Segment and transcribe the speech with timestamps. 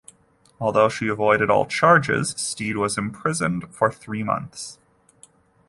[0.59, 4.79] Although she avoided all charges, Stead was imprisoned for three months.